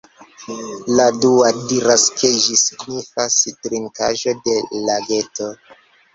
[0.99, 4.59] La dua diras ke ĝi signifas "trinkaĵo de
[4.91, 5.53] lageto".